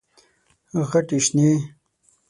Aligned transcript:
غټي 0.89 1.19
شنې، 1.25 1.49